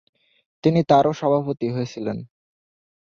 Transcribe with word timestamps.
তিনি 0.63 0.79
তারও 0.83 1.11
সভাপতি 1.13 1.67
হয়েছিলেন। 1.69 2.17